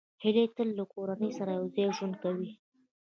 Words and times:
هیلۍ 0.23 0.45
تل 0.55 0.67
له 0.77 0.85
کورنۍ 0.93 1.29
سره 1.39 1.51
یوځای 1.57 1.87
ژوند 1.97 2.15
کوي 2.23 2.49